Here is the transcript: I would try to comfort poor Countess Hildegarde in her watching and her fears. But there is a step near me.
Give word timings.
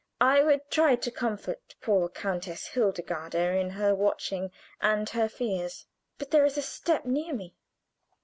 I 0.19 0.41
would 0.41 0.67
try 0.71 0.95
to 0.95 1.11
comfort 1.11 1.75
poor 1.79 2.09
Countess 2.09 2.69
Hildegarde 2.69 3.37
in 3.59 3.69
her 3.69 3.93
watching 3.93 4.49
and 4.81 5.07
her 5.09 5.29
fears. 5.29 5.85
But 6.17 6.31
there 6.31 6.43
is 6.43 6.57
a 6.57 6.63
step 6.63 7.05
near 7.05 7.33
me. 7.35 7.53